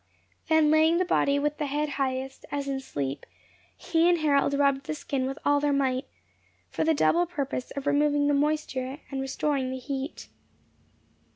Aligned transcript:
Then 0.47 0.71
laying 0.71 0.97
the 0.97 1.05
body 1.05 1.37
with 1.37 1.59
the 1.59 1.67
head 1.67 1.89
highest, 1.89 2.43
as 2.49 2.67
in 2.67 2.79
sleep, 2.79 3.23
he 3.77 4.09
and 4.09 4.17
Harold 4.17 4.55
rubbed 4.55 4.87
the 4.87 4.95
skin 4.95 5.27
with 5.27 5.37
all 5.45 5.59
their 5.59 5.71
might, 5.71 6.05
for 6.71 6.83
the 6.83 6.95
double 6.95 7.27
purpose 7.27 7.69
of 7.75 7.85
removing 7.85 8.25
the 8.25 8.33
moisture 8.33 8.97
and 9.11 9.21
restoring 9.21 9.69
the 9.69 9.77
heat. 9.77 10.27